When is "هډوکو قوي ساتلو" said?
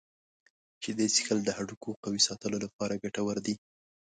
1.57-2.57